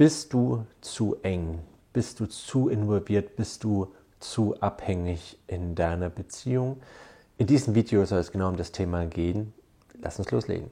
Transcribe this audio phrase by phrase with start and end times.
[0.00, 1.58] Bist du zu eng?
[1.92, 3.36] Bist du zu involviert?
[3.36, 6.80] Bist du zu abhängig in deiner Beziehung?
[7.36, 9.52] In diesem Video soll es genau um das Thema gehen.
[10.00, 10.70] Lass uns loslegen.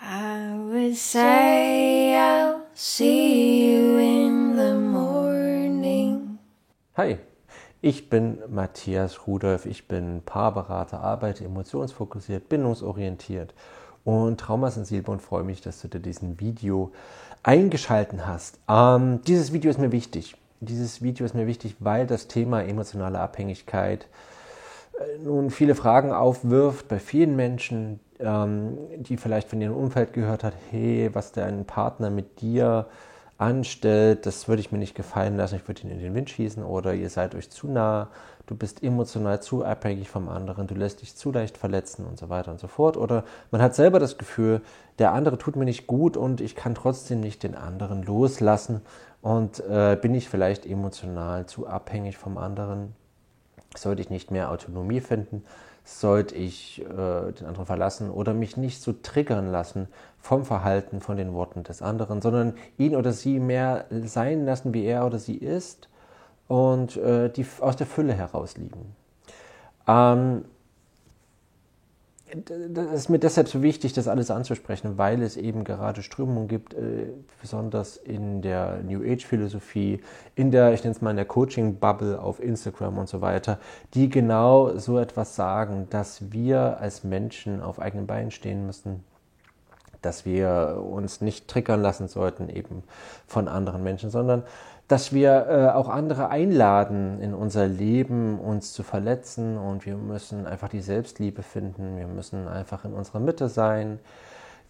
[0.00, 6.38] I would say I'll see you in the morning.
[6.96, 7.18] Hi,
[7.82, 9.66] ich bin Matthias Rudolf.
[9.66, 13.52] Ich bin Paarberater, arbeite emotionsfokussiert, bindungsorientiert
[14.04, 16.92] und traumasensibel und freue mich, dass du dir diesen Video
[17.44, 18.58] eingeschalten hast.
[18.68, 20.36] Ähm, dieses Video ist mir wichtig.
[20.60, 24.08] Dieses Video ist mir wichtig, weil das Thema emotionale Abhängigkeit
[24.98, 30.42] äh, nun viele Fragen aufwirft bei vielen Menschen, ähm, die vielleicht von ihrem Umfeld gehört
[30.42, 32.86] hat, hey, was dein Partner mit dir
[33.38, 36.62] anstellt, das würde ich mir nicht gefallen lassen, ich würde ihn in den Wind schießen
[36.62, 38.08] oder ihr seid euch zu nah,
[38.46, 42.28] du bist emotional zu abhängig vom anderen, du lässt dich zu leicht verletzen und so
[42.28, 42.96] weiter und so fort.
[42.96, 44.60] Oder man hat selber das Gefühl,
[44.98, 48.82] der andere tut mir nicht gut und ich kann trotzdem nicht den anderen loslassen.
[49.22, 52.94] Und äh, bin ich vielleicht emotional zu abhängig vom anderen,
[53.74, 55.42] sollte ich nicht mehr Autonomie finden,
[55.82, 59.88] sollte ich äh, den anderen verlassen oder mich nicht so triggern lassen
[60.24, 64.86] vom Verhalten, von den Worten des anderen, sondern ihn oder sie mehr sein lassen, wie
[64.86, 65.90] er oder sie ist
[66.48, 68.96] und äh, die aus der Fülle heraus liegen.
[69.86, 70.46] Ähm,
[72.46, 76.72] das ist mir deshalb so wichtig, das alles anzusprechen, weil es eben gerade Strömungen gibt,
[76.72, 77.08] äh,
[77.42, 80.00] besonders in der New Age-Philosophie,
[80.36, 83.58] in der, ich nenne es mal in der Coaching-Bubble auf Instagram und so weiter,
[83.92, 89.04] die genau so etwas sagen, dass wir als Menschen auf eigenen Beinen stehen müssen,
[90.04, 92.82] dass wir uns nicht triggern lassen sollten eben
[93.26, 94.44] von anderen Menschen, sondern
[94.88, 100.46] dass wir äh, auch andere einladen, in unser Leben uns zu verletzen und wir müssen
[100.46, 103.98] einfach die Selbstliebe finden, wir müssen einfach in unserer Mitte sein.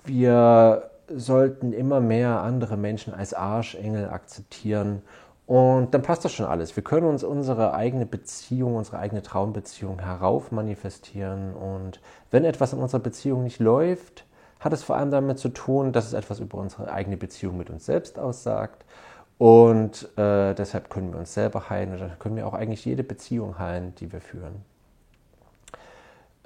[0.05, 5.03] Wir sollten immer mehr andere Menschen als Arschengel akzeptieren
[5.47, 6.77] und dann passt das schon alles.
[6.77, 12.79] Wir können uns unsere eigene Beziehung, unsere eigene Traumbeziehung herauf manifestieren und wenn etwas in
[12.79, 14.25] unserer Beziehung nicht läuft,
[14.65, 17.69] hat es vor allem damit zu tun, dass es etwas über unsere eigene Beziehung mit
[17.69, 18.85] uns selbst aussagt
[19.37, 23.59] und äh, deshalb können wir uns selber heilen oder können wir auch eigentlich jede Beziehung
[23.59, 24.65] heilen, die wir führen.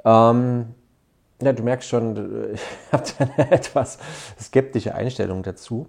[0.04, 0.74] Ähm,
[1.40, 3.98] ja, du merkst schon, ich habe eine etwas
[4.40, 5.86] skeptische Einstellung dazu.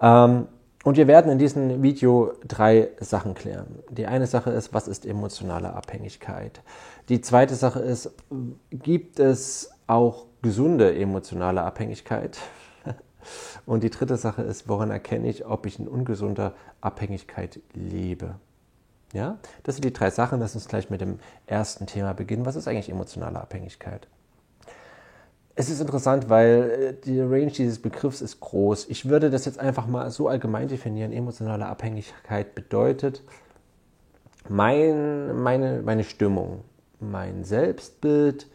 [0.00, 0.48] Ähm,
[0.86, 3.82] und wir werden in diesem Video drei Sachen klären.
[3.90, 6.62] Die eine Sache ist, was ist emotionale Abhängigkeit?
[7.08, 8.12] Die zweite Sache ist,
[8.70, 12.38] gibt es auch gesunde emotionale Abhängigkeit?
[13.66, 18.36] Und die dritte Sache ist, woran erkenne ich, ob ich in ungesunder Abhängigkeit lebe?
[19.12, 20.38] Ja, das sind die drei Sachen.
[20.38, 21.18] Lass uns gleich mit dem
[21.48, 22.46] ersten Thema beginnen.
[22.46, 24.06] Was ist eigentlich emotionale Abhängigkeit?
[25.58, 28.90] Es ist interessant, weil äh, die Range dieses Begriffs ist groß.
[28.90, 31.12] Ich würde das jetzt einfach mal so allgemein definieren.
[31.12, 33.22] Emotionale Abhängigkeit bedeutet,
[34.48, 36.62] mein, meine, meine Stimmung,
[37.00, 38.46] mein Selbstbild,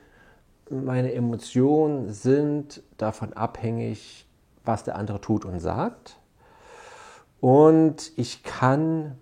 [0.69, 4.28] meine Emotionen sind davon abhängig,
[4.63, 6.17] was der andere tut und sagt.
[7.40, 9.17] Und ich kann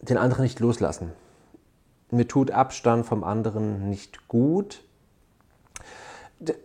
[0.00, 1.10] den anderen nicht loslassen.
[2.12, 4.85] Mir tut Abstand vom anderen nicht gut.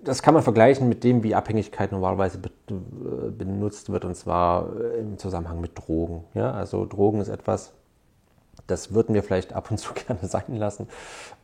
[0.03, 4.67] Das kann man vergleichen mit dem, wie Abhängigkeit normalerweise benutzt wird, und zwar
[4.99, 6.25] im Zusammenhang mit Drogen.
[6.33, 7.71] Ja, also Drogen ist etwas,
[8.67, 10.87] das würden wir vielleicht ab und zu gerne sein lassen,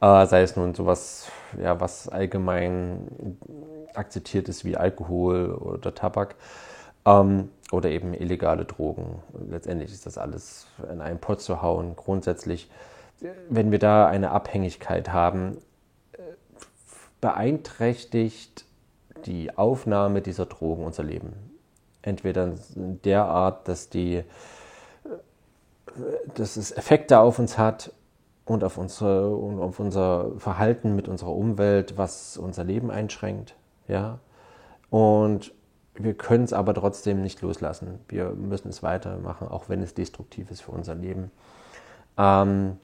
[0.01, 1.29] äh, sei es nun sowas,
[1.61, 3.37] ja, was allgemein
[3.93, 6.35] akzeptiert ist wie Alkohol oder Tabak
[7.05, 9.21] ähm, oder eben illegale Drogen.
[9.49, 11.95] letztendlich ist das alles in einen Pott zu hauen.
[11.95, 12.69] Grundsätzlich,
[13.49, 15.66] wenn wir da eine Abhängigkeit haben, äh,
[17.27, 18.63] beeinträchtigt
[19.25, 21.33] die Aufnahme dieser Drogen unser Leben.
[22.01, 24.23] Entweder in der Art, dass die
[26.35, 27.91] dass es Effekte auf uns hat
[28.45, 33.55] und auf, unsere, und auf unser Verhalten mit unserer Umwelt, was unser Leben einschränkt.
[33.89, 34.19] Ja?
[34.89, 35.53] Und
[35.95, 37.99] wir können es aber trotzdem nicht loslassen.
[38.07, 41.31] Wir müssen es weitermachen, auch wenn es destruktiv ist für unser Leben.
[42.17, 42.77] Ähm,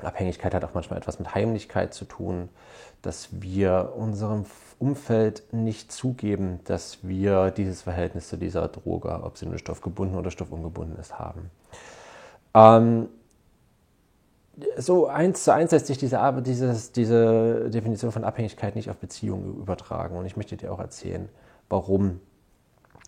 [0.00, 2.48] Abhängigkeit hat auch manchmal etwas mit Heimlichkeit zu tun,
[3.02, 4.44] dass wir unserem
[4.78, 10.30] Umfeld nicht zugeben, dass wir dieses Verhältnis zu dieser Droge, ob sie nur stoffgebunden oder
[10.30, 11.50] stoffungebunden ist, haben.
[12.54, 13.08] Ähm,
[14.76, 19.60] so eins zu eins lässt sich diese, dieses, diese Definition von Abhängigkeit nicht auf Beziehungen
[19.60, 20.16] übertragen.
[20.16, 21.28] Und ich möchte dir auch erzählen,
[21.68, 22.20] warum.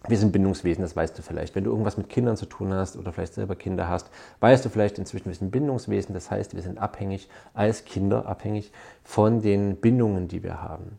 [0.08, 1.54] Wir sind Bindungswesen, das weißt du vielleicht.
[1.54, 4.08] Wenn du irgendwas mit Kindern zu tun hast oder vielleicht selber Kinder hast,
[4.40, 6.14] weißt du vielleicht inzwischen, wir sind Bindungswesen.
[6.14, 8.72] Das heißt, wir sind abhängig, als Kinder abhängig
[9.04, 10.98] von den Bindungen, die wir haben.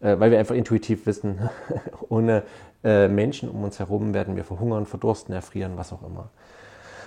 [0.00, 1.48] äh, weil wir einfach intuitiv wissen,
[2.08, 2.42] ohne
[2.84, 6.30] äh, Menschen um uns herum werden wir verhungern, verdursten, erfrieren, was auch immer.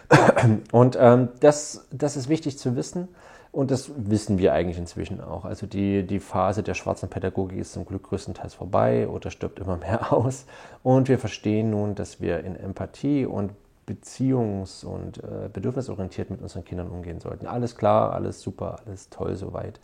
[0.71, 3.07] Und ähm, das, das ist wichtig zu wissen.
[3.51, 5.43] Und das wissen wir eigentlich inzwischen auch.
[5.43, 9.77] Also die, die Phase der schwarzen Pädagogik ist zum Glück größtenteils vorbei oder stirbt immer
[9.77, 10.45] mehr aus.
[10.83, 13.51] Und wir verstehen nun, dass wir in Empathie und
[13.87, 17.45] beziehungs- und äh, bedürfnisorientiert mit unseren Kindern umgehen sollten.
[17.45, 19.81] Alles klar, alles super, alles toll soweit.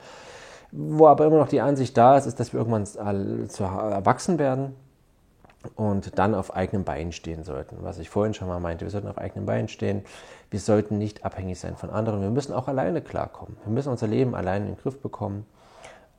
[0.71, 4.75] Wo aber immer noch die Ansicht da ist, ist, dass wir irgendwann erwachsen werden
[5.75, 7.77] und dann auf eigenen Beinen stehen sollten.
[7.81, 10.03] Was ich vorhin schon mal meinte, wir sollten auf eigenen Beinen stehen.
[10.49, 12.21] Wir sollten nicht abhängig sein von anderen.
[12.21, 13.57] Wir müssen auch alleine klarkommen.
[13.65, 15.45] Wir müssen unser Leben alleine in den Griff bekommen.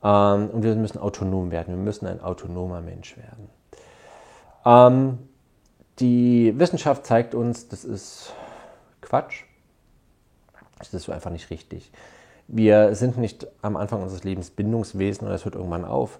[0.03, 1.75] Ähm, und wir müssen autonom werden.
[1.75, 3.49] Wir müssen ein autonomer Mensch werden.
[4.65, 5.19] Ähm,
[5.99, 8.33] die Wissenschaft zeigt uns, das ist
[9.01, 9.43] Quatsch.
[10.77, 11.91] Das ist einfach nicht richtig.
[12.47, 16.19] Wir sind nicht am Anfang unseres Lebens Bindungswesen und das hört irgendwann auf.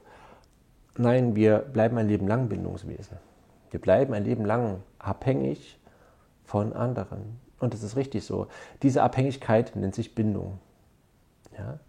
[1.00, 3.18] Nein, wir bleiben ein Leben lang Bindungswesen.
[3.72, 5.80] Wir bleiben ein Leben lang abhängig
[6.44, 7.40] von anderen.
[7.58, 8.48] Und das ist richtig so.
[8.84, 10.60] Diese Abhängigkeit nennt sich Bindung.
[11.58, 11.80] Ja?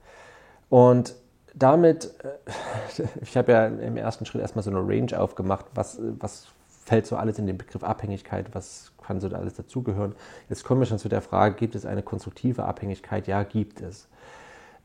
[0.68, 1.16] Und
[1.56, 6.46] damit, äh, ich habe ja im ersten Schritt erstmal so eine Range aufgemacht, was, was
[6.68, 10.14] fällt so alles in den Begriff Abhängigkeit, was kann so da alles dazugehören.
[10.48, 13.26] Jetzt kommen wir schon zu der Frage, gibt es eine konstruktive Abhängigkeit?
[13.26, 14.06] Ja, gibt es.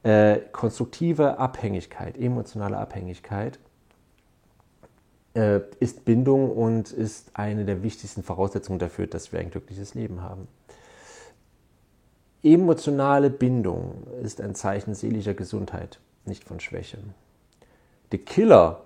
[0.02, 3.60] Äh, konstruktive Abhängigkeit, emotionale Abhängigkeit
[5.36, 10.22] äh, ist Bindung und ist eine der wichtigsten Voraussetzungen dafür, dass wir ein glückliches Leben
[10.22, 10.48] haben.
[12.42, 17.00] Emotionale Bindung ist ein Zeichen seelischer Gesundheit, nicht von Schwäche.
[18.12, 18.86] Der Killer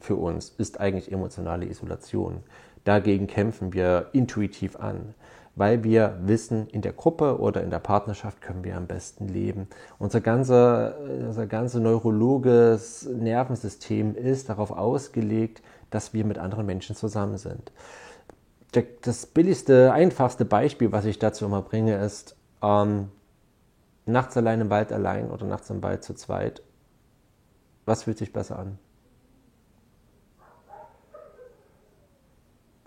[0.00, 2.42] für uns ist eigentlich emotionale Isolation.
[2.84, 5.14] Dagegen kämpfen wir intuitiv an,
[5.54, 9.68] weil wir wissen, in der Gruppe oder in der Partnerschaft können wir am besten leben.
[9.98, 10.96] Unser ganzer,
[11.26, 17.72] unser ganze neurologisches Nervensystem ist darauf ausgelegt, dass wir mit anderen Menschen zusammen sind.
[19.02, 23.10] Das billigste, einfachste Beispiel, was ich dazu immer bringe, ist ähm,
[24.04, 26.62] nachts allein im Wald allein oder nachts im Wald zu zweit.
[27.86, 28.78] Was fühlt sich besser an?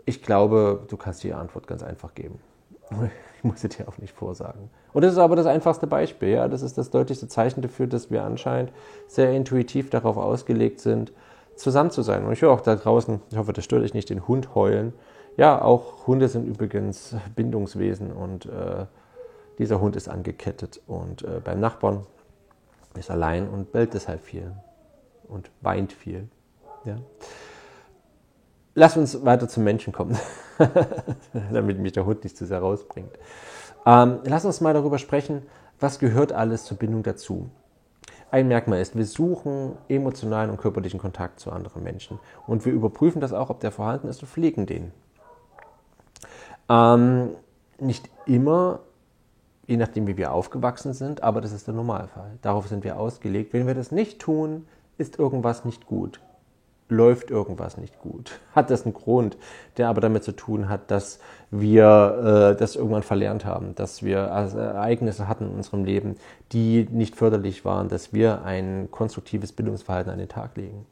[0.06, 2.39] Ich glaube, du kannst die Antwort ganz einfach geben.
[3.38, 4.69] Ich muss dir auch nicht vorsagen.
[4.94, 6.30] Und das ist aber das einfachste Beispiel.
[6.30, 6.47] Ja?
[6.47, 8.71] Das ist das deutlichste Zeichen dafür, dass wir anscheinend
[9.07, 11.12] sehr intuitiv darauf ausgelegt sind,
[11.61, 12.25] zusammen zu sein.
[12.25, 14.93] Und ich höre auch da draußen, ich hoffe, das stört euch nicht, den Hund heulen.
[15.37, 18.85] Ja, auch Hunde sind übrigens Bindungswesen und äh,
[19.57, 22.05] dieser Hund ist angekettet und äh, beim Nachbarn
[22.97, 24.51] ist allein und bellt deshalb viel
[25.27, 26.27] und weint viel.
[26.83, 26.97] Ja
[28.75, 30.17] lass uns weiter zum Menschen kommen,
[31.51, 33.11] damit mich der Hund nicht zu sehr rausbringt.
[33.85, 35.43] Ähm, lass uns mal darüber sprechen,
[35.79, 37.49] was gehört alles zur Bindung dazu.
[38.31, 42.18] Ein Merkmal ist, wir suchen emotionalen und körperlichen Kontakt zu anderen Menschen
[42.48, 44.92] und wir überprüfen das auch, ob der vorhanden ist und pflegen den.
[46.69, 47.31] Ähm,
[47.80, 48.80] nicht immer,
[49.68, 52.38] je nachdem wie wir aufgewachsen sind, aber das ist der Normalfall.
[52.42, 53.51] Darauf sind wir ausgelegt.
[53.51, 54.66] Wenn wir das nicht tun,
[54.98, 56.22] ist irgendwas nicht gut
[56.91, 58.39] läuft irgendwas nicht gut.
[58.55, 59.38] Hat das einen Grund,
[59.77, 64.17] der aber damit zu tun hat, dass wir äh, das irgendwann verlernt haben, dass wir
[64.17, 66.17] Ereignisse hatten in unserem Leben,
[66.51, 70.85] die nicht förderlich waren, dass wir ein konstruktives Bildungsverhalten an den Tag legen.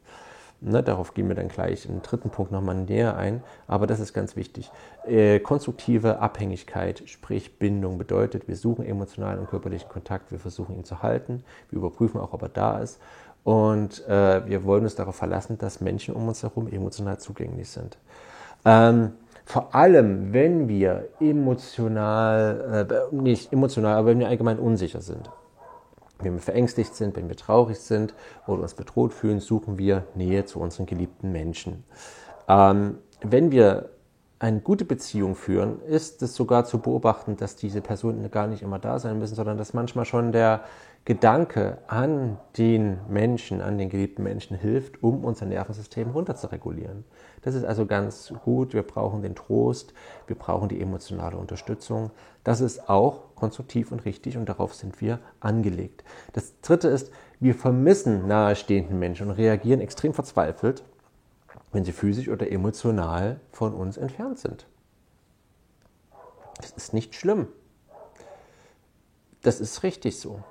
[0.62, 4.12] Ne, darauf gehen wir dann gleich im dritten Punkt nochmal näher ein, aber das ist
[4.12, 4.70] ganz wichtig.
[5.06, 10.84] Äh, konstruktive Abhängigkeit, sprich Bindung, bedeutet, wir suchen emotionalen und körperlichen Kontakt, wir versuchen ihn
[10.84, 13.00] zu halten, wir überprüfen auch, ob er da ist
[13.44, 17.98] und äh, wir wollen uns darauf verlassen, dass Menschen um uns herum emotional zugänglich sind.
[18.64, 19.12] Ähm,
[19.44, 25.30] vor allem, wenn wir emotional, äh, nicht emotional, aber wenn wir allgemein unsicher sind.
[26.20, 28.14] Wenn wir verängstigt sind, wenn wir traurig sind
[28.46, 31.84] oder uns bedroht fühlen, suchen wir Nähe zu unseren geliebten Menschen.
[32.46, 33.90] Ähm, wenn wir
[34.40, 38.78] eine gute Beziehung führen, ist es sogar zu beobachten, dass diese Personen gar nicht immer
[38.78, 40.64] da sein müssen, sondern dass manchmal schon der
[41.04, 47.04] Gedanke an den Menschen, an den geliebten Menschen hilft, um unser Nervensystem runter zu regulieren.
[47.42, 48.72] Das ist also ganz gut.
[48.72, 49.92] Wir brauchen den Trost,
[50.26, 52.10] wir brauchen die emotionale Unterstützung.
[52.42, 56.02] Das ist auch konstruktiv und richtig und darauf sind wir angelegt.
[56.32, 60.82] Das dritte ist, wir vermissen nahestehenden Menschen und reagieren extrem verzweifelt,
[61.72, 64.66] wenn sie physisch oder emotional von uns entfernt sind.
[66.60, 67.48] Das ist nicht schlimm.
[69.42, 70.42] Das ist richtig so.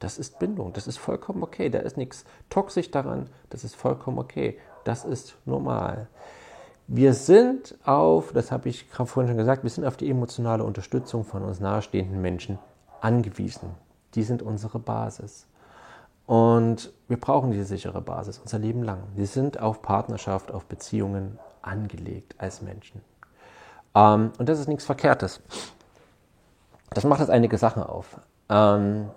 [0.00, 1.70] Das ist Bindung, das ist vollkommen okay.
[1.70, 4.58] Da ist nichts toxisch daran, das ist vollkommen okay.
[4.84, 6.08] Das ist normal.
[6.86, 11.24] Wir sind auf, das habe ich vorhin schon gesagt, wir sind auf die emotionale Unterstützung
[11.24, 12.58] von uns nahestehenden Menschen
[13.00, 13.70] angewiesen.
[14.14, 15.46] Die sind unsere Basis.
[16.28, 18.98] Und wir brauchen diese sichere Basis unser Leben lang.
[19.14, 23.00] Wir sind auf Partnerschaft, auf Beziehungen angelegt als Menschen.
[23.94, 25.40] Ähm, und das ist nichts Verkehrtes.
[26.90, 28.20] Das macht jetzt einige Sachen auf.
[28.50, 29.08] Ähm,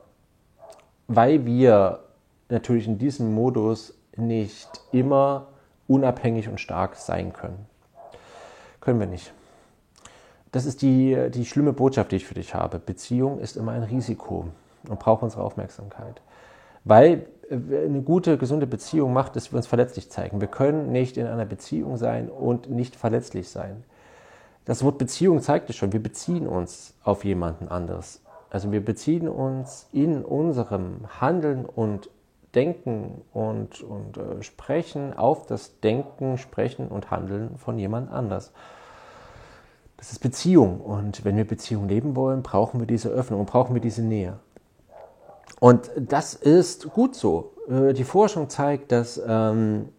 [1.09, 1.99] weil wir
[2.47, 5.47] natürlich in diesem Modus nicht immer
[5.89, 7.65] unabhängig und stark sein können.
[8.79, 9.33] Können wir nicht.
[10.53, 12.79] Das ist die, die schlimme Botschaft, die ich für dich habe.
[12.79, 14.47] Beziehung ist immer ein Risiko
[14.87, 16.21] und braucht unsere Aufmerksamkeit.
[16.83, 20.41] Weil äh, eine gute, gesunde Beziehung macht, dass wir uns verletzlich zeigen.
[20.41, 23.83] Wir können nicht in einer Beziehung sein und nicht verletzlich sein.
[24.65, 25.91] Das Wort Beziehung zeigt es schon.
[25.91, 28.21] Wir beziehen uns auf jemanden anderes.
[28.49, 32.09] Also wir beziehen uns in unserem Handeln und
[32.53, 38.51] Denken und, und äh, Sprechen auf das Denken, Sprechen und Handeln von jemand anders.
[39.95, 40.81] Das ist Beziehung.
[40.81, 44.37] Und wenn wir Beziehung leben wollen, brauchen wir diese Öffnung brauchen wir diese Nähe.
[45.61, 47.53] Und das ist gut so.
[47.69, 49.89] Äh, die Forschung zeigt, dass, ähm,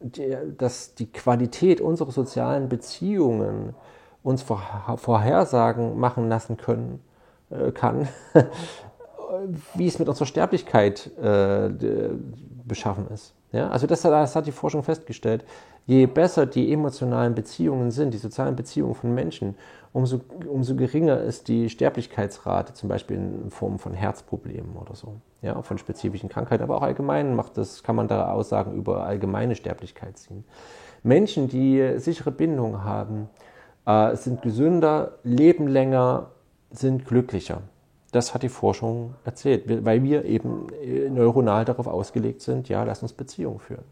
[0.00, 3.74] die, dass die Qualität unserer sozialen Beziehungen
[4.22, 7.02] uns Vorhersagen machen lassen können,
[7.50, 8.08] äh, kann,
[9.74, 11.68] wie es mit unserer Sterblichkeit äh,
[12.64, 13.34] beschaffen ist.
[13.52, 15.44] Ja, also das, das, hat die Forschung festgestellt.
[15.86, 19.56] Je besser die emotionalen Beziehungen sind, die sozialen Beziehungen von Menschen,
[19.92, 25.60] umso, umso geringer ist die Sterblichkeitsrate, zum Beispiel in Form von Herzproblemen oder so, ja,
[25.62, 26.62] von spezifischen Krankheiten.
[26.62, 30.44] Aber auch allgemein macht das, kann man da Aussagen über allgemeine Sterblichkeit ziehen.
[31.02, 33.28] Menschen, die sichere Bindungen haben,
[33.86, 36.30] äh, sind gesünder, leben länger,
[36.70, 37.62] sind glücklicher.
[38.12, 43.02] Das hat die Forschung erzählt, weil wir eben äh, neuronal darauf ausgelegt sind, ja, lass
[43.02, 43.84] uns Beziehungen führen.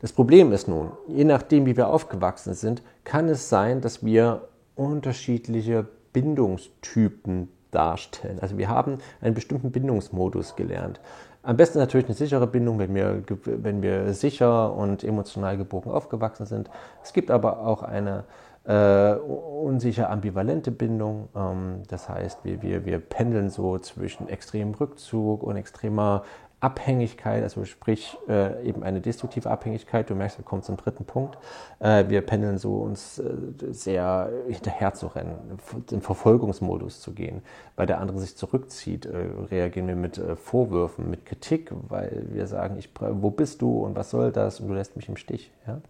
[0.00, 4.48] Das Problem ist nun, je nachdem, wie wir aufgewachsen sind, kann es sein, dass wir
[4.74, 8.38] unterschiedliche Bindungstypen darstellen.
[8.40, 11.00] Also wir haben einen bestimmten Bindungsmodus gelernt.
[11.42, 16.46] Am besten natürlich eine sichere Bindung, wenn wir, wenn wir sicher und emotional gebogen aufgewachsen
[16.46, 16.70] sind.
[17.02, 18.24] Es gibt aber auch eine
[18.64, 21.28] äh, unsicher ambivalente Bindung.
[21.36, 26.24] Ähm, das heißt, wir, wir, wir pendeln so zwischen extremem Rückzug und extremer
[26.64, 30.08] Abhängigkeit, also sprich äh, eben eine destruktive Abhängigkeit.
[30.08, 31.36] Du merkst, wir kommen zum dritten Punkt.
[31.78, 33.24] Äh, wir pendeln so uns äh,
[33.70, 35.58] sehr hinterher zu rennen,
[35.90, 37.42] in Verfolgungsmodus zu gehen.
[37.76, 42.46] Weil der andere sich zurückzieht, äh, reagieren wir mit äh, Vorwürfen, mit Kritik, weil wir
[42.46, 45.52] sagen, ich, wo bist du und was soll das und du lässt mich im Stich.
[45.66, 45.82] Ja?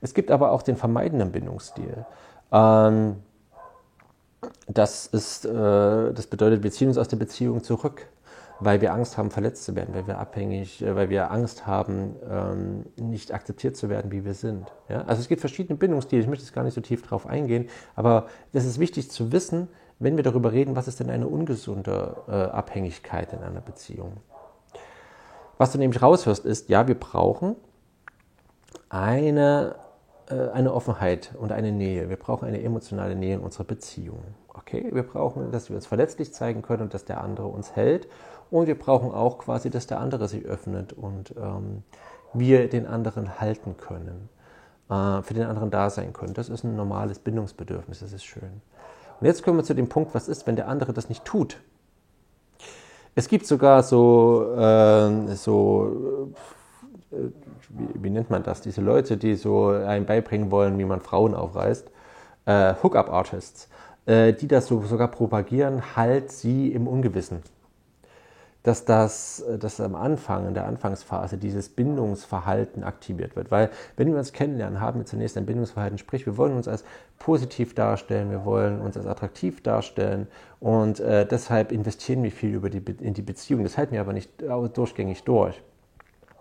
[0.00, 2.06] Es gibt aber auch den vermeidenden Bindungsstil.
[2.52, 3.16] Ähm,
[4.66, 5.50] das, ist, äh,
[6.14, 8.06] das bedeutet, wir ziehen uns aus der Beziehung zurück,
[8.60, 12.16] weil wir Angst haben, verletzt zu werden, weil wir abhängig, äh, weil wir Angst haben,
[12.28, 14.72] ähm, nicht akzeptiert zu werden, wie wir sind.
[14.88, 15.02] Ja?
[15.02, 18.26] Also es gibt verschiedene Bindungsstile, ich möchte jetzt gar nicht so tief drauf eingehen, aber
[18.52, 22.32] das ist wichtig zu wissen, wenn wir darüber reden, was ist denn eine ungesunde äh,
[22.32, 24.18] Abhängigkeit in einer Beziehung.
[25.58, 27.56] Was du nämlich raushörst, ist, ja, wir brauchen
[28.88, 29.74] eine
[30.30, 32.08] äh, eine Offenheit und eine Nähe.
[32.08, 34.22] Wir brauchen eine emotionale Nähe in unserer Beziehung.
[34.48, 38.08] Okay, wir brauchen, dass wir uns verletzlich zeigen können und dass der andere uns hält.
[38.50, 41.82] Und wir brauchen auch quasi, dass der andere sich öffnet und ähm,
[42.32, 44.28] wir den anderen halten können,
[44.88, 46.34] äh, für den anderen da sein können.
[46.34, 48.60] Das ist ein normales Bindungsbedürfnis, das ist schön.
[49.20, 51.58] Und jetzt kommen wir zu dem Punkt, was ist, wenn der andere das nicht tut?
[53.14, 56.32] Es gibt sogar so, äh, so
[57.12, 57.16] äh,
[57.68, 61.34] wie, wie, nennt man das, diese Leute, die so einem beibringen wollen, wie man Frauen
[61.34, 61.90] aufreißt,
[62.46, 63.68] äh, Hookup-Artists,
[64.06, 67.42] äh, die das so sogar propagieren, halt sie im Ungewissen.
[68.62, 73.50] Dass das dass am Anfang, in der Anfangsphase, dieses Bindungsverhalten aktiviert wird.
[73.50, 76.84] Weil, wenn wir uns kennenlernen, haben wir zunächst ein Bindungsverhalten, sprich, wir wollen uns als
[77.18, 80.26] positiv darstellen, wir wollen uns als attraktiv darstellen
[80.58, 83.62] und äh, deshalb investieren wir viel über die, in die Beziehung.
[83.62, 85.62] Das halten wir aber nicht durchgängig durch.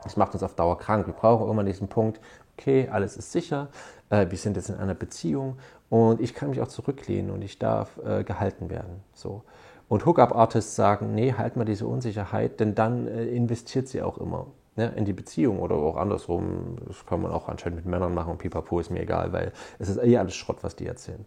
[0.03, 1.07] Das macht uns auf Dauer krank.
[1.07, 2.19] Wir brauchen irgendwann diesen Punkt,
[2.57, 3.69] okay, alles ist sicher,
[4.09, 5.57] äh, wir sind jetzt in einer Beziehung
[5.89, 9.01] und ich kann mich auch zurücklehnen und ich darf äh, gehalten werden.
[9.13, 9.43] So.
[9.89, 14.47] Und Hookup-Artists sagen, nee, halt mal diese Unsicherheit, denn dann äh, investiert sie auch immer
[14.75, 16.77] ne, in die Beziehung oder auch andersrum.
[16.87, 19.89] Das kann man auch anscheinend mit Männern machen und pipapo ist mir egal, weil es
[19.89, 21.25] ist eh alles Schrott, was die erzählen.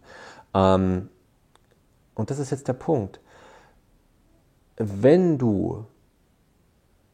[0.54, 1.10] Ähm,
[2.14, 3.20] und das ist jetzt der Punkt.
[4.76, 5.84] Wenn du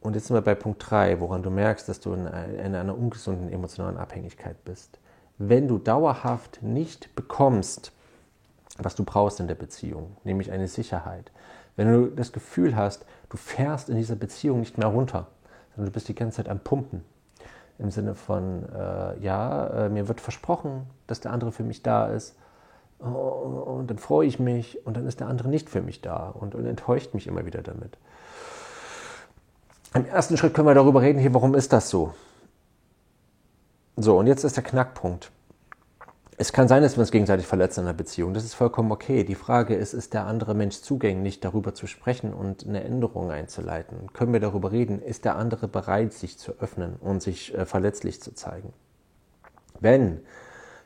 [0.01, 3.51] und jetzt sind wir bei Punkt 3, woran du merkst, dass du in einer ungesunden
[3.51, 5.01] emotionalen Abhängigkeit bist.
[5.39, 7.93] Wenn du dauerhaft nicht bekommst,
[8.79, 11.33] was du brauchst in der Beziehung, nämlich eine Sicherheit,
[11.79, 15.29] wenn du das Gefühl hast, du fährst in dieser Beziehung nicht mehr runter,
[15.71, 17.05] sondern du bist die ganze Zeit am Pumpen,
[17.79, 22.09] im Sinne von, äh, ja, äh, mir wird versprochen, dass der andere für mich da
[22.09, 22.37] ist,
[22.99, 26.57] und dann freue ich mich und dann ist der andere nicht für mich da und,
[26.57, 27.97] und enttäuscht mich immer wieder damit
[29.95, 32.13] Im ersten Schritt können wir darüber reden, hier, warum ist das so?
[33.97, 35.31] So, und jetzt ist der Knackpunkt.
[36.41, 38.33] Es kann sein, dass wir uns gegenseitig verletzen in einer Beziehung.
[38.33, 39.25] Das ist vollkommen okay.
[39.25, 44.13] Die Frage ist, ist der andere Mensch zugänglich, darüber zu sprechen und eine Änderung einzuleiten?
[44.13, 45.03] Können wir darüber reden?
[45.03, 48.73] Ist der andere bereit, sich zu öffnen und sich äh, verletzlich zu zeigen?
[49.81, 50.21] Wenn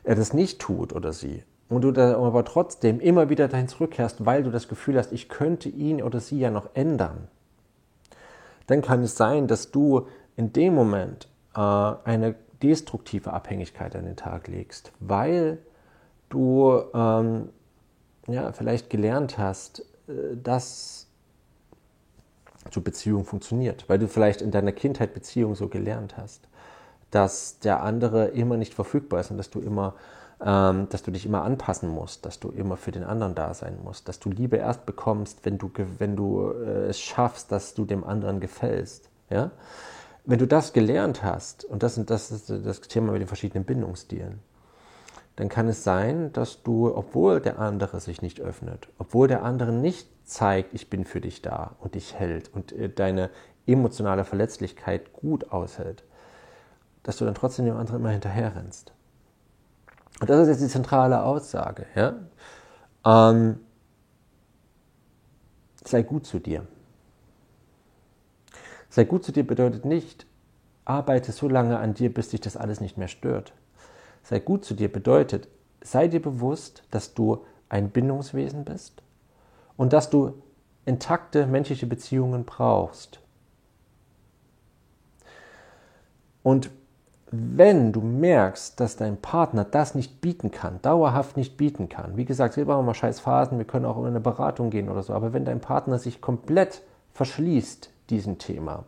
[0.03, 4.25] er das nicht tut oder sie, und du da aber trotzdem immer wieder dahin zurückkehrst,
[4.25, 7.27] weil du das Gefühl hast, ich könnte ihn oder sie ja noch ändern,
[8.65, 14.15] dann kann es sein, dass du in dem Moment äh, eine destruktive Abhängigkeit an den
[14.15, 15.59] Tag legst, weil
[16.29, 17.49] du ähm,
[18.27, 21.07] ja, vielleicht gelernt hast, äh, dass
[22.71, 26.47] so Beziehung funktioniert, weil du vielleicht in deiner Kindheit Beziehung so gelernt hast,
[27.11, 29.95] dass der andere immer nicht verfügbar ist und dass du immer
[30.45, 33.77] ähm, dass du dich immer anpassen musst, dass du immer für den anderen da sein
[33.81, 37.85] musst, dass du Liebe erst bekommst, wenn du, wenn du äh, es schaffst, dass du
[37.85, 39.09] dem anderen gefällst.
[39.29, 39.51] Ja?
[40.25, 44.39] Wenn du das gelernt hast, und das, das ist das Thema mit den verschiedenen Bindungsstilen,
[45.35, 49.71] dann kann es sein, dass du, obwohl der andere sich nicht öffnet, obwohl der andere
[49.71, 53.29] nicht zeigt, ich bin für dich da und dich hält und äh, deine
[53.65, 56.03] emotionale Verletzlichkeit gut aushält,
[57.01, 58.93] dass du dann trotzdem dem anderen immer hinterher rennst.
[60.21, 61.85] Und das ist jetzt die zentrale Aussage.
[61.95, 62.13] Ja?
[63.05, 63.59] Ähm,
[65.83, 66.65] sei gut zu dir.
[68.93, 70.27] Sei gut zu dir bedeutet nicht,
[70.85, 73.51] arbeite so lange an dir, bis dich das alles nicht mehr stört.
[74.21, 75.47] Sei gut zu dir bedeutet,
[75.81, 79.01] sei dir bewusst, dass du ein Bindungswesen bist
[79.77, 80.43] und dass du
[80.85, 83.19] intakte menschliche Beziehungen brauchst.
[86.43, 86.69] Und
[87.31, 92.25] wenn du merkst, dass dein Partner das nicht bieten kann, dauerhaft nicht bieten kann, wie
[92.25, 95.13] gesagt, wir brauchen mal scheiß Phasen, wir können auch in eine Beratung gehen oder so,
[95.13, 96.83] aber wenn dein Partner sich komplett
[97.13, 98.85] verschließt, diesem Thema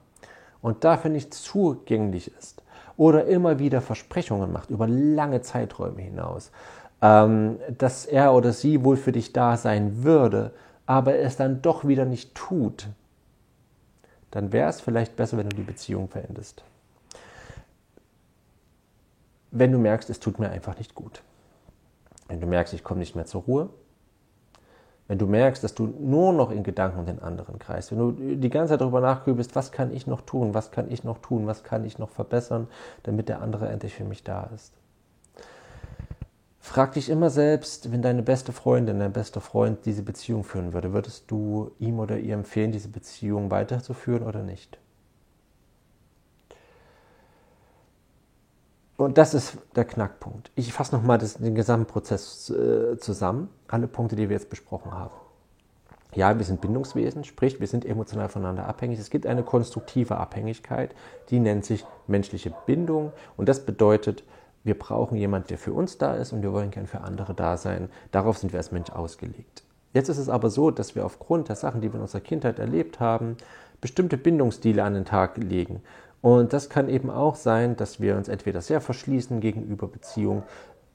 [0.61, 2.63] und dafür nicht zugänglich ist
[2.97, 6.51] oder immer wieder Versprechungen macht über lange Zeiträume hinaus,
[7.01, 10.51] ähm, dass er oder sie wohl für dich da sein würde,
[10.85, 12.87] aber es dann doch wieder nicht tut,
[14.31, 16.63] dann wäre es vielleicht besser, wenn du die Beziehung verendest.
[19.51, 21.21] Wenn du merkst, es tut mir einfach nicht gut.
[22.27, 23.69] Wenn du merkst, ich komme nicht mehr zur Ruhe,
[25.07, 28.49] wenn du merkst, dass du nur noch in Gedanken den anderen kreist, wenn du die
[28.49, 31.63] ganze Zeit darüber nachgrübelst, was kann ich noch tun, was kann ich noch tun, was
[31.63, 32.67] kann ich noch verbessern,
[33.03, 34.73] damit der andere endlich für mich da ist.
[36.59, 40.93] Frag dich immer selbst, wenn deine beste Freundin, dein bester Freund diese Beziehung führen würde,
[40.93, 44.79] würdest du ihm oder ihr empfehlen, diese Beziehung weiterzuführen oder nicht?
[48.97, 50.51] Und das ist der Knackpunkt.
[50.55, 55.13] Ich fasse nochmal den gesamten Prozess äh, zusammen, alle Punkte, die wir jetzt besprochen haben.
[56.13, 58.99] Ja, wir sind Bindungswesen, sprich, wir sind emotional voneinander abhängig.
[58.99, 60.95] Es gibt eine konstruktive Abhängigkeit,
[61.29, 63.11] die nennt sich menschliche Bindung.
[63.35, 64.23] Und das bedeutet,
[64.63, 67.57] wir brauchen jemanden, der für uns da ist und wir wollen gern für andere da
[67.57, 67.89] sein.
[68.11, 69.63] Darauf sind wir als Mensch ausgelegt.
[69.93, 72.59] Jetzt ist es aber so, dass wir aufgrund der Sachen, die wir in unserer Kindheit
[72.59, 73.35] erlebt haben,
[73.81, 75.81] bestimmte Bindungsstile an den Tag legen.
[76.25, 80.41] Und das kann eben auch sein, dass wir uns entweder sehr verschließen gegenüber Beziehungen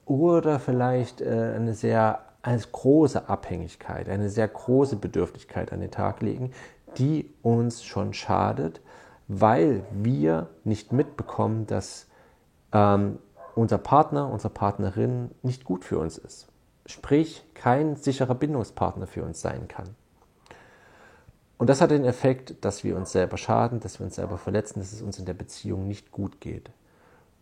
[0.05, 6.21] oder vielleicht äh, eine sehr als große Abhängigkeit, eine sehr große Bedürftigkeit an den Tag
[6.21, 6.51] legen,
[6.99, 8.81] die uns schon schadet,
[9.29, 12.09] weil wir nicht mitbekommen, dass
[12.73, 13.21] ähm,
[13.55, 16.49] unser Partner, unsere Partnerin nicht gut für uns ist.
[16.87, 19.95] Sprich, kein sicherer Bindungspartner für uns sein kann.
[21.61, 24.81] Und das hat den Effekt, dass wir uns selber schaden, dass wir uns selber verletzen,
[24.81, 26.71] dass es uns in der Beziehung nicht gut geht.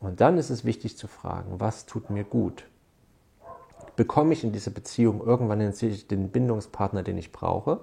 [0.00, 2.64] Und dann ist es wichtig zu fragen, was tut mir gut?
[3.94, 7.78] Bekomme ich in dieser Beziehung irgendwann den Bindungspartner, den ich brauche?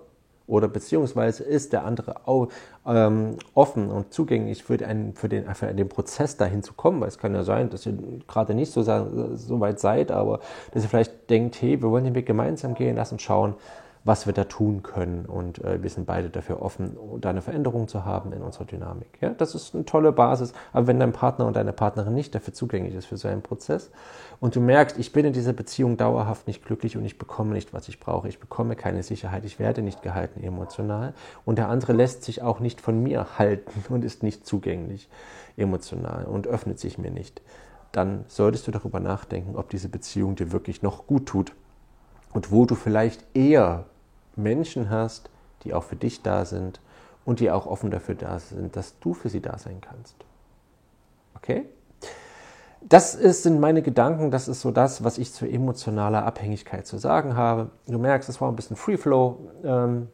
[0.46, 2.50] Oder beziehungsweise ist der andere auch,
[2.86, 7.00] ähm, offen und zugänglich für den, für, den, für den Prozess dahin zu kommen?
[7.00, 10.42] Weil es kann ja sein, dass ihr gerade nicht so, so weit seid, aber
[10.74, 13.56] dass ihr vielleicht denkt, hey, wir wollen den Weg gemeinsam gehen, lass uns schauen,
[14.06, 15.26] was wir da tun können.
[15.26, 19.08] Und äh, wir sind beide dafür offen, da eine Veränderung zu haben in unserer Dynamik.
[19.20, 20.54] Ja, das ist eine tolle Basis.
[20.72, 23.90] Aber wenn dein Partner und deine Partnerin nicht dafür zugänglich ist für so einen Prozess
[24.40, 27.74] und du merkst, ich bin in dieser Beziehung dauerhaft nicht glücklich und ich bekomme nicht,
[27.74, 31.14] was ich brauche, ich bekomme keine Sicherheit, ich werde nicht gehalten emotional
[31.44, 35.10] und der andere lässt sich auch nicht von mir halten und ist nicht zugänglich
[35.58, 37.42] emotional und öffnet sich mir nicht,
[37.92, 41.54] dann solltest du darüber nachdenken, ob diese Beziehung dir wirklich noch gut tut
[42.34, 43.86] und wo du vielleicht eher
[44.38, 45.30] Menschen hast,
[45.64, 46.82] die auch für dich da sind
[47.26, 50.16] und die auch offen dafür da sind, dass du für sie da sein kannst.
[51.36, 51.66] Okay?
[52.82, 56.98] Das ist, sind meine Gedanken, das ist so das, was ich zur emotionaler Abhängigkeit zu
[56.98, 57.72] sagen habe.
[57.88, 59.40] Du merkst, es war ein bisschen Free Flow.
[59.64, 60.10] Ähm,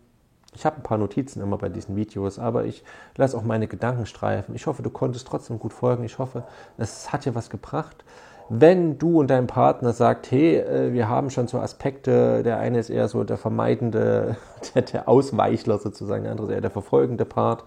[0.54, 2.84] Ich habe ein paar Notizen immer bei diesen Videos, aber ich
[3.16, 4.54] lasse auch meine Gedanken streifen.
[4.56, 6.04] Ich hoffe, du konntest trotzdem gut folgen.
[6.04, 6.44] Ich hoffe,
[6.78, 8.04] es hat dir was gebracht.
[8.50, 12.80] Wenn du und dein Partner sagt, hey, äh, wir haben schon so Aspekte, der eine
[12.80, 14.36] ist eher so der vermeidende,
[14.94, 17.64] der, Ausweichler sozusagen, der andere ist eher der verfolgende Part,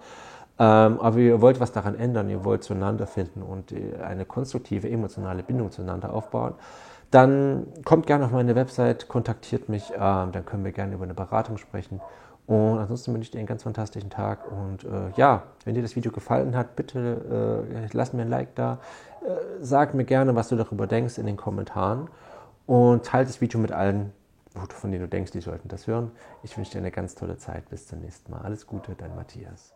[0.57, 5.43] ähm, aber ihr wollt was daran ändern, ihr wollt zueinander finden und eine konstruktive emotionale
[5.43, 6.53] Bindung zueinander aufbauen,
[7.11, 11.13] dann kommt gerne auf meine Website, kontaktiert mich, ähm, dann können wir gerne über eine
[11.13, 12.01] Beratung sprechen.
[12.47, 14.51] Und ansonsten wünsche ich dir einen ganz fantastischen Tag.
[14.51, 18.53] Und äh, ja, wenn dir das Video gefallen hat, bitte äh, lass mir ein Like
[18.55, 18.79] da.
[19.25, 22.09] Äh, sag mir gerne, was du darüber denkst in den Kommentaren.
[22.65, 24.11] Und teile das Video mit allen,
[24.69, 26.11] von denen du denkst, die sollten das hören.
[26.43, 27.69] Ich wünsche dir eine ganz tolle Zeit.
[27.69, 28.41] Bis zum nächsten Mal.
[28.41, 29.74] Alles Gute, dein Matthias.